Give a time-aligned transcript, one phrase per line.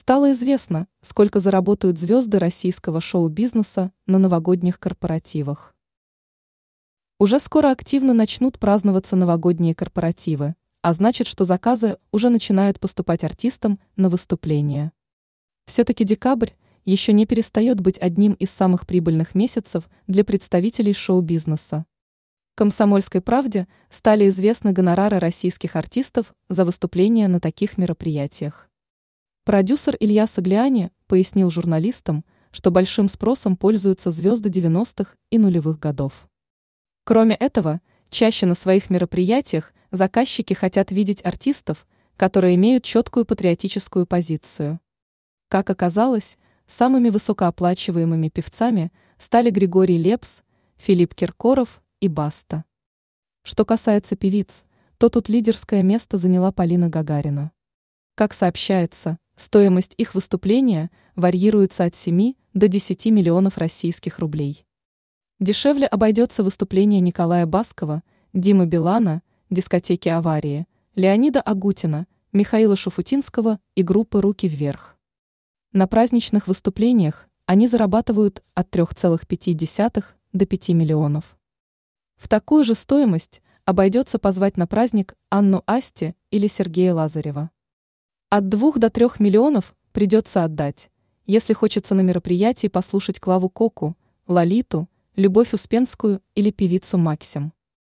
[0.00, 5.74] Стало известно, сколько заработают звезды российского шоу-бизнеса на новогодних корпоративах.
[7.18, 13.80] Уже скоро активно начнут праздноваться новогодние корпоративы, а значит, что заказы уже начинают поступать артистам
[13.96, 14.92] на выступления.
[15.66, 16.50] Все-таки декабрь
[16.84, 21.86] еще не перестает быть одним из самых прибыльных месяцев для представителей шоу-бизнеса.
[22.54, 28.68] «Комсомольской правде» стали известны гонорары российских артистов за выступления на таких мероприятиях.
[29.48, 36.28] Продюсер Илья Сагляни пояснил журналистам, что большим спросом пользуются звезды 90-х и нулевых годов.
[37.04, 41.86] Кроме этого, чаще на своих мероприятиях заказчики хотят видеть артистов,
[42.18, 44.80] которые имеют четкую патриотическую позицию.
[45.48, 46.36] Как оказалось,
[46.66, 50.42] самыми высокооплачиваемыми певцами стали Григорий Лепс,
[50.76, 52.66] Филипп Киркоров и Баста.
[53.44, 54.64] Что касается певиц,
[54.98, 57.50] то тут лидерское место заняла Полина Гагарина.
[58.14, 64.66] Как сообщается, Стоимость их выступления варьируется от 7 до 10 миллионов российских рублей.
[65.38, 74.20] Дешевле обойдется выступление Николая Баскова, Димы Билана, дискотеки «Аварии», Леонида Агутина, Михаила Шуфутинского и группы
[74.20, 74.98] «Руки вверх».
[75.72, 81.38] На праздничных выступлениях они зарабатывают от 3,5 до 5 миллионов.
[82.16, 87.52] В такую же стоимость обойдется позвать на праздник Анну Асти или Сергея Лазарева.
[88.30, 90.90] От двух до трех миллионов придется отдать,
[91.24, 97.54] если хочется на мероприятии послушать Клаву Коку, Лолиту, Любовь Успенскую или певицу Максим.